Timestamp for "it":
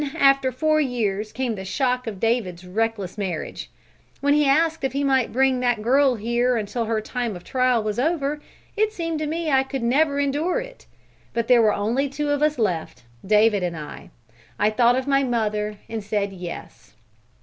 8.75-8.91, 10.59-10.87